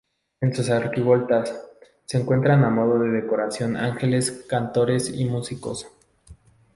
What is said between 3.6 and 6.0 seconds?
ángeles cantores y músicos.